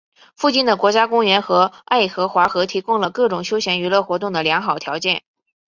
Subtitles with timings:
[0.35, 5.21] 附近的国家公园和爱荷华河提供了各种休闲娱乐活动的良好条件。